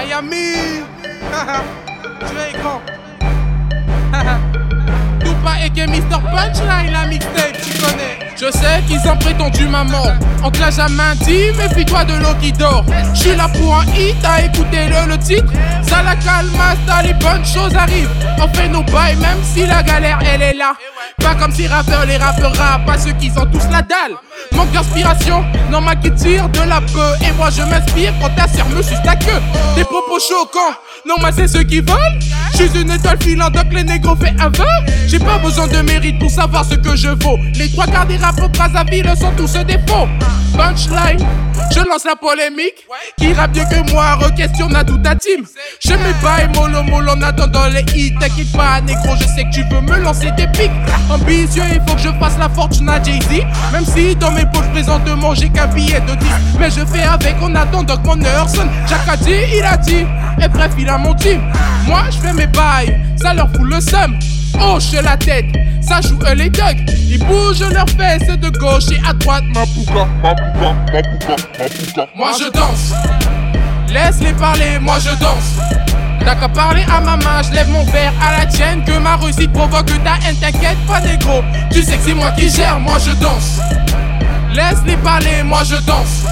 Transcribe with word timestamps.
Miami 0.00 0.80
Tu 2.20 2.34
es 2.38 2.52
grand 2.58 2.80
Tupac 5.20 5.58
et 5.76 5.86
Mr. 5.86 6.20
Punchline, 6.30 6.92
la 6.92 7.06
mixtape, 7.06 7.30
tu 7.30 7.39
connais 7.39 7.39
je 8.40 8.50
sais 8.50 8.82
qu'ils 8.86 9.10
ont 9.10 9.16
prétendu 9.16 9.66
maman. 9.66 10.04
Te 10.52 10.58
l'a 10.58 10.70
jamais 10.70 11.14
dit, 11.22 11.52
méfie-toi 11.58 12.04
de 12.04 12.14
l'eau 12.14 12.34
qui 12.40 12.52
dort. 12.52 12.84
Je 13.14 13.20
suis 13.20 13.36
là 13.36 13.48
pour 13.48 13.76
un 13.76 13.84
hit, 13.94 14.16
à 14.24 14.42
écouter 14.42 14.86
le, 14.88 15.12
le 15.12 15.18
titre. 15.18 15.52
Ça 15.82 16.02
la 16.02 16.16
calme, 16.16 16.50
ça 16.86 17.02
les 17.02 17.14
bonnes 17.14 17.44
choses 17.44 17.74
arrivent. 17.76 18.08
On 18.38 18.48
fait 18.54 18.68
nos 18.68 18.82
bails, 18.84 19.16
même 19.16 19.38
si 19.44 19.66
la 19.66 19.82
galère 19.82 20.18
elle 20.22 20.42
est 20.42 20.54
là. 20.54 20.74
Pas 21.18 21.34
comme 21.34 21.52
si 21.52 21.66
rappeurs, 21.66 22.06
les 22.06 22.16
rappeurs 22.16 22.56
rap, 22.56 22.86
pas 22.86 22.98
ceux 22.98 23.12
qui 23.12 23.30
ont 23.36 23.46
tous 23.46 23.70
la 23.70 23.82
dalle. 23.82 24.16
Manque 24.52 24.72
d'inspiration, 24.72 25.44
normal 25.70 26.00
qui 26.00 26.10
tire 26.12 26.48
de 26.48 26.60
la 26.60 26.80
peu. 26.80 27.26
Et 27.26 27.32
moi 27.32 27.50
je 27.50 27.62
m'inspire 27.62 28.14
quand 28.20 28.30
ta 28.30 28.48
sœur 28.48 28.68
me 28.70 28.82
suce 28.82 29.02
ta 29.04 29.16
queue. 29.16 29.40
Des 29.76 29.84
propos 29.84 30.18
choquants, 30.18 30.76
normal 31.06 31.34
c'est 31.36 31.48
ceux 31.48 31.64
qui 31.64 31.80
volent. 31.80 32.18
Je 32.60 32.66
suis 32.66 32.82
une 32.82 32.90
étoile 32.90 33.16
filante, 33.22 33.56
les 33.72 33.84
négros 33.84 34.16
fait 34.16 34.34
un 34.38 34.50
vin. 34.50 34.64
J'ai 35.06 35.18
pas 35.18 35.38
besoin 35.38 35.66
de 35.66 35.78
mérite 35.78 36.18
pour 36.18 36.30
savoir 36.30 36.62
ce 36.62 36.74
que 36.74 36.94
je 36.94 37.08
vaux. 37.08 37.38
Les 37.54 37.70
trois 37.70 37.86
quarts 37.86 38.06
des 38.06 38.18
rappeurs 38.18 38.50
Brazzaville 38.50 39.10
sont 39.18 39.32
tous 39.34 39.54
des 39.64 39.78
faux. 39.88 40.06
Punchline, 40.54 41.26
je 41.74 41.80
lance 41.80 42.04
la 42.04 42.16
polémique. 42.16 42.86
Qui 43.16 43.32
rappe 43.32 43.56
mieux 43.56 43.64
que 43.64 43.90
moi, 43.90 44.16
re-questionne 44.16 44.76
à 44.76 44.84
toute 44.84 45.02
ta 45.02 45.14
team. 45.14 45.46
Je 45.82 45.92
mets 45.92 46.14
pas 46.22 46.42
et 46.42 46.48
mollo 46.48 46.82
mollo 46.82 47.12
en 47.12 47.22
attendant 47.22 47.66
les 47.68 47.84
hits. 47.94 48.14
T'inquiète 48.20 48.52
pas, 48.52 48.82
négro, 48.82 49.16
je 49.18 49.24
sais 49.24 49.44
que 49.44 49.54
tu 49.54 49.62
veux 49.62 49.80
me 49.80 49.96
lancer 49.96 50.30
des 50.36 50.46
pics. 50.48 50.70
Ambitieux, 51.10 51.62
il 51.72 51.80
faut 51.88 51.96
que 51.96 52.02
je 52.02 52.10
fasse 52.20 52.36
la 52.38 52.50
fortune 52.50 52.90
à 52.90 53.02
Jay-Z. 53.02 53.42
Même 53.72 53.86
si 53.86 54.14
dans 54.16 54.32
mes 54.32 54.44
poches 54.44 54.70
présentement 54.72 55.34
j'ai 55.34 55.48
qu'un 55.48 55.66
billet 55.68 56.00
de 56.00 56.14
10. 56.14 56.26
Mais 56.58 56.70
je 56.70 56.84
fais 56.84 57.04
avec 57.04 57.36
en 57.40 57.54
attendant 57.54 57.96
que 57.96 58.06
mon 58.06 58.22
heure 58.22 58.50
sonne. 58.50 58.68
Jack 58.86 59.08
a 59.08 59.16
dit, 59.16 59.32
il 59.56 59.64
a 59.64 59.78
dit. 59.78 60.04
Et 60.42 60.48
bref, 60.48 60.72
il 60.78 60.88
a 60.90 60.98
mon 60.98 61.14
team. 61.14 61.40
Moi, 61.86 62.02
je 62.10 62.18
fais 62.18 62.32
mes 62.32 62.46
bails, 62.46 63.00
ça 63.16 63.34
leur 63.34 63.48
fout 63.50 63.64
le 63.64 63.80
seum. 63.80 64.18
Hoche 64.60 64.92
la 65.02 65.16
tête, 65.16 65.46
ça 65.80 66.00
joue 66.00 66.18
eux 66.28 66.34
les 66.34 66.50
thugs. 66.50 66.84
Ils 67.08 67.18
bougent 67.18 67.60
leurs 67.72 67.88
fesses 67.90 68.26
de 68.26 68.50
gauche 68.58 68.90
et 68.92 69.00
à 69.08 69.12
droite. 69.14 69.44
Ma 69.54 69.64
pouka, 69.66 70.06
ma 70.22 70.34
pouka, 70.34 70.74
ma 70.92 71.02
pouka, 71.02 71.36
ma 71.58 71.68
pouka. 71.68 72.08
Moi 72.14 72.30
je 72.38 72.50
danse. 72.50 72.92
Laisse-les 73.92 74.32
parler, 74.34 74.78
moi 74.80 74.98
je 74.98 75.10
danse. 75.20 75.56
T'as 76.24 76.34
qu'à 76.34 76.48
parler 76.48 76.84
à 76.94 77.00
ma 77.00 77.16
main, 77.16 77.42
je 77.42 77.54
lève 77.54 77.68
mon 77.70 77.84
verre 77.84 78.12
à 78.22 78.40
la 78.40 78.46
tienne. 78.46 78.84
Que 78.84 78.98
ma 78.98 79.16
réussite 79.16 79.52
provoque 79.52 79.86
ta 79.86 80.18
haine, 80.26 80.36
t'inquiète 80.36 80.78
pas 80.86 81.00
négro. 81.00 81.42
Tu 81.72 81.82
sais 81.82 81.96
que 81.96 82.02
c'est 82.04 82.14
moi 82.14 82.30
qui 82.32 82.50
gère, 82.50 82.78
moi 82.78 82.98
je 82.98 83.12
danse. 83.12 83.60
Laisse-les 84.52 84.96
parler, 84.98 85.42
moi 85.44 85.62
je 85.64 85.76
danse. 85.86 86.24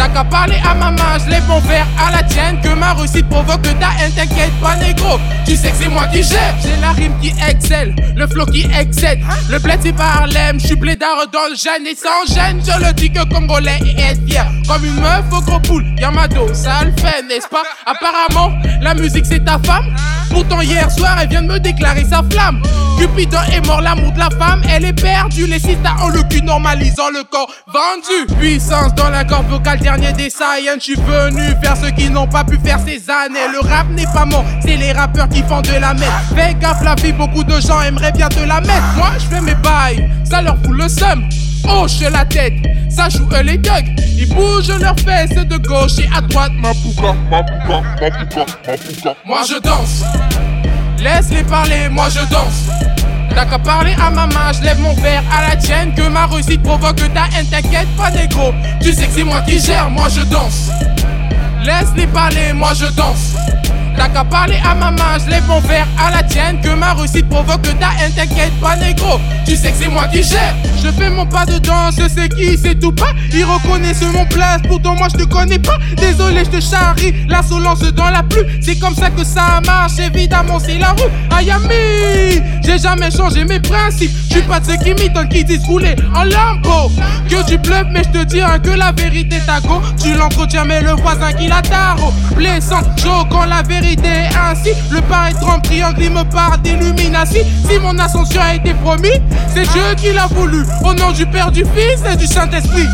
T'as 0.00 0.08
qu'à 0.08 0.24
parler 0.24 0.56
à 0.64 0.74
ma 0.74 0.90
main, 0.92 1.18
je 1.22 1.28
lève 1.28 1.46
mon 1.46 1.60
verre 1.60 1.86
à 1.98 2.10
la 2.10 2.22
tienne. 2.22 2.58
Que 2.62 2.70
ma 2.70 2.94
réussite 2.94 3.28
provoque 3.28 3.60
ta 3.60 3.90
haine, 4.00 4.10
t'inquiète 4.16 4.50
pas 4.62 4.74
négro. 4.76 5.18
Tu 5.44 5.54
sais 5.54 5.70
que 5.70 5.76
c'est 5.76 5.90
moi 5.90 6.06
qui 6.06 6.22
gère. 6.22 6.54
J'ai 6.62 6.80
la 6.80 6.92
rime 6.92 7.12
qui 7.20 7.34
excelle, 7.46 7.94
le 8.16 8.26
flow 8.26 8.46
qui 8.46 8.66
excède. 8.74 9.20
Le 9.50 9.58
bled 9.58 9.78
c'est 9.82 9.92
par 9.92 10.26
l'aime, 10.26 10.58
je 10.58 10.68
suis 10.68 10.76
dans 10.76 11.50
le 11.50 11.54
gène 11.54 11.86
et 11.86 11.94
sans 11.94 12.34
gêne. 12.34 12.62
Je 12.64 12.82
le 12.82 12.94
dis 12.94 13.10
que 13.10 13.22
congolais 13.28 13.78
et 13.84 14.00
être 14.00 14.26
fier. 14.26 14.50
Comme 14.70 14.84
une 14.84 15.00
meuf 15.00 15.24
au 15.32 15.40
gros 15.40 15.58
poule, 15.58 15.84
Yamado, 15.98 16.46
ça 16.54 16.84
le 16.84 16.92
fait, 16.92 17.24
n'est-ce 17.28 17.48
pas? 17.48 17.64
Apparemment, 17.86 18.56
la 18.80 18.94
musique 18.94 19.26
c'est 19.26 19.44
ta 19.44 19.58
femme. 19.58 19.96
Pourtant 20.30 20.60
hier 20.60 20.88
soir 20.92 21.16
elle 21.20 21.28
vient 21.28 21.42
de 21.42 21.48
me 21.48 21.58
déclarer 21.58 22.04
sa 22.04 22.22
flamme. 22.30 22.62
Cupidon 22.96 23.40
est 23.52 23.66
mort, 23.66 23.80
l'amour 23.80 24.12
de 24.12 24.20
la 24.20 24.30
femme 24.30 24.62
elle 24.70 24.84
est 24.84 24.92
perdue. 24.92 25.46
Les 25.46 25.58
citas 25.58 25.96
en 26.00 26.10
le 26.10 26.22
cul 26.22 26.42
normalisant 26.42 27.10
le 27.12 27.24
corps 27.24 27.50
vendu. 27.66 28.32
Puissance 28.38 28.94
dans 28.94 29.10
la 29.10 29.24
corde 29.24 29.48
vocale, 29.48 29.80
dernier 29.80 30.12
des 30.12 30.30
Saiyans. 30.30 30.76
Je 30.76 30.84
suis 30.84 30.94
venu 30.94 31.42
faire 31.60 31.76
ce 31.76 31.90
qu'ils 31.90 32.12
n'ont 32.12 32.28
pas 32.28 32.44
pu 32.44 32.56
faire 32.64 32.78
ces 32.78 33.10
années. 33.10 33.48
Le 33.52 33.68
rap 33.68 33.88
n'est 33.90 34.06
pas 34.14 34.24
mort, 34.24 34.44
c'est 34.62 34.76
les 34.76 34.92
rappeurs 34.92 35.28
qui 35.30 35.42
font 35.42 35.62
de 35.62 35.80
la 35.80 35.94
merde. 35.94 36.12
Fais 36.36 36.54
gaffe 36.54 36.84
la 36.84 36.94
vie, 36.94 37.12
beaucoup 37.12 37.42
de 37.42 37.60
gens 37.60 37.80
aimeraient 37.82 38.12
bien 38.12 38.28
te 38.28 38.38
la 38.46 38.60
mettre. 38.60 38.94
Moi 38.96 39.10
je 39.18 39.24
fais 39.34 39.40
mes 39.40 39.56
bails, 39.56 40.08
ça 40.24 40.40
leur 40.42 40.56
Hoche 41.70 42.00
la 42.12 42.24
tête, 42.24 42.54
ça 42.88 43.08
joue 43.08 43.28
eux 43.32 43.42
les 43.42 43.60
thugs 43.60 43.94
Ils 44.18 44.28
bougent 44.28 44.78
leurs 44.80 44.98
fesses 44.98 45.30
de 45.34 45.56
gauche 45.56 45.98
et 45.98 46.08
à 46.14 46.20
droite 46.20 46.52
Ma 46.56 46.74
pouka, 46.74 47.14
ma 47.30 47.42
pouka, 47.42 47.82
ma 48.00 48.10
pouka, 48.10 48.46
ma 48.66 48.76
pouka 48.76 49.16
Moi 49.24 49.40
je 49.48 49.60
danse 49.60 50.04
Laisse-les 51.02 51.44
parler, 51.44 51.88
moi 51.88 52.08
je 52.10 52.20
danse. 52.30 52.68
T'as 53.34 53.46
qu'à 53.46 53.58
parler 53.58 53.94
à 53.98 54.10
ma 54.10 54.26
main, 54.26 54.52
je 54.52 54.62
lève 54.62 54.78
mon 54.80 54.92
verre 54.94 55.22
à 55.32 55.48
la 55.48 55.56
tienne. 55.56 55.94
Que 55.94 56.06
ma 56.08 56.26
réussite 56.26 56.62
provoque 56.62 56.96
ta 57.14 57.24
haine, 57.34 57.46
t'inquiète 57.46 57.88
pas 57.96 58.10
négro. 58.10 58.52
Tu 58.82 58.92
sais 58.92 59.06
que 59.06 59.12
c'est 59.14 59.24
moi 59.24 59.40
qui 59.40 59.58
gère, 59.58 59.88
moi 59.88 60.08
je 60.10 60.20
danse. 60.22 60.70
Laisse-les 61.64 62.06
parler, 62.08 62.52
moi 62.52 62.72
je 62.74 62.86
danse. 62.92 63.34
T'as 64.00 64.08
qu'à 64.08 64.24
parler 64.24 64.56
à 64.64 64.74
ma 64.74 64.90
main, 64.92 65.18
je 65.22 65.28
lève 65.28 65.46
mon 65.46 65.60
verre 65.60 65.86
à 65.98 66.10
la 66.10 66.22
tienne. 66.22 66.58
Que 66.62 66.70
ma 66.70 66.94
réussite 66.94 67.28
provoque 67.28 67.60
ta 67.78 67.90
haine, 68.00 68.10
t'inquiète 68.16 68.58
pas 68.58 68.74
négro. 68.76 69.20
Tu 69.44 69.54
sais 69.54 69.72
que 69.72 69.76
c'est 69.76 69.90
moi 69.90 70.08
qui 70.08 70.22
gère. 70.22 70.54
Je 70.82 70.90
fais 70.90 71.10
mon 71.10 71.26
pas 71.26 71.44
de 71.44 71.58
danse, 71.58 71.96
c'est 72.08 72.34
qui, 72.34 72.56
c'est 72.56 72.80
tout 72.80 72.92
pas. 72.92 73.12
Ils 73.30 73.44
reconnaissent 73.44 74.02
mon 74.10 74.24
place, 74.24 74.62
pourtant 74.66 74.94
moi 74.94 75.08
je 75.12 75.18
te 75.18 75.24
connais 75.24 75.58
pas. 75.58 75.76
Désolé, 75.98 76.46
je 76.46 76.58
te 76.58 76.60
charrie, 76.62 77.14
l'insolence 77.28 77.82
dans 77.92 78.08
la 78.08 78.22
pluie. 78.22 78.46
C'est 78.62 78.78
comme 78.78 78.94
ça 78.94 79.10
que 79.10 79.22
ça 79.22 79.60
marche, 79.66 79.98
évidemment 79.98 80.58
c'est 80.58 80.78
la 80.78 80.92
rue. 80.92 81.36
Ayami, 81.36 82.40
j'ai 82.70 82.78
jamais 82.78 83.10
changé 83.10 83.44
mes 83.44 83.58
principes. 83.58 84.12
Je 84.28 84.34
suis 84.34 84.42
pas 84.42 84.60
de 84.60 84.66
ceux 84.66 84.76
qui 84.76 84.94
m'étonnent, 84.94 85.28
qui 85.28 85.44
disent 85.44 85.64
rouler 85.64 85.96
en 86.14 86.24
lambeau. 86.24 86.90
Que 87.28 87.44
tu 87.48 87.58
bluffes, 87.58 87.86
mais 87.90 88.02
je 88.04 88.20
te 88.20 88.24
dis 88.24 88.40
hein, 88.40 88.58
que 88.60 88.70
la 88.70 88.92
vérité 88.92 89.38
t'a 89.44 89.60
go. 89.60 89.80
Tu 90.00 90.14
l'entretiens, 90.14 90.64
mais 90.64 90.80
le 90.80 90.92
voisin 90.92 91.32
qui 91.32 91.48
la 91.48 91.62
taro. 91.62 92.12
Blessant, 92.36 92.82
quand 93.30 93.46
la 93.46 93.62
vérité 93.62 94.06
est 94.06 94.36
ainsi. 94.36 94.70
Le 94.90 95.00
paraître 95.02 95.48
en 95.48 95.58
triangle, 95.60 96.02
il 96.02 96.10
me 96.10 96.22
parle 96.24 96.60
d'illumination. 96.62 97.42
Si 97.68 97.78
mon 97.80 97.98
ascension 97.98 98.40
a 98.40 98.54
été 98.54 98.72
promis, 98.74 99.08
c'est 99.52 99.68
Dieu 99.72 99.82
qui 99.96 100.12
l'a 100.12 100.26
voulu. 100.28 100.62
Au 100.84 100.94
nom 100.94 101.10
du 101.10 101.26
Père, 101.26 101.50
du 101.50 101.64
Fils 101.74 102.02
et 102.10 102.16
du 102.16 102.26
Saint-Esprit. 102.26 102.86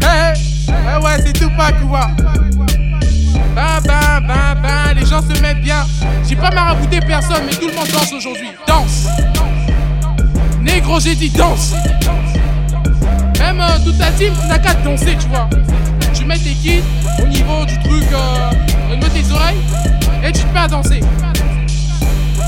Hey, 0.00 0.34
ouais, 0.68 1.04
ouais, 1.04 1.24
c'est 1.24 1.32
tout 1.32 1.50
pas 1.56 1.72
quoi. 1.72 2.08
Se 5.32 5.40
mettent 5.40 5.60
bien. 5.62 5.86
J'ai 6.28 6.36
pas 6.36 6.50
marabouté 6.50 7.00
personne, 7.00 7.42
mais 7.46 7.52
tout 7.52 7.68
le 7.68 7.74
monde 7.74 7.88
danse 7.92 8.12
aujourd'hui. 8.12 8.48
Danse. 8.66 9.06
Négro, 10.60 11.00
j'ai 11.00 11.14
dit 11.14 11.30
danse. 11.30 11.74
Même 13.38 13.60
euh, 13.60 13.78
toute 13.84 13.98
ta 13.98 14.10
team 14.12 14.32
n'a 14.48 14.58
qu'à 14.58 14.74
danser, 14.74 15.16
tu 15.18 15.28
vois. 15.28 15.48
Tu 16.14 16.24
mets 16.24 16.38
tes 16.38 16.54
kits 16.54 16.82
au 17.22 17.26
niveau 17.26 17.64
du 17.66 17.78
truc, 17.80 18.04
euh, 18.12 18.50
au 18.92 18.96
niveau 18.96 19.08
tes 19.08 19.30
oreilles, 19.32 19.60
et 20.24 20.32
tu 20.32 20.42
te 20.42 20.54
mets 20.54 20.60
à 20.60 20.68
danser. 20.68 21.00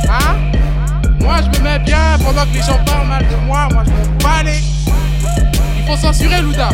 Hein? 0.09 0.37
Moi, 1.21 1.37
je 1.43 1.59
me 1.59 1.65
mets 1.65 1.79
bien 1.81 2.19
pendant 2.25 2.45
que 2.47 2.55
les 2.55 2.63
gens 2.63 2.79
parlent 2.85 3.09
mal 3.09 3.27
de 3.27 3.47
moi. 3.47 3.69
Moi, 3.73 3.83
je 3.85 3.91
m'en 3.91 4.19
bats. 4.23 4.51
Il 5.79 5.85
faut 5.87 5.97
censurer 5.97 6.41
Louda. 6.41 6.71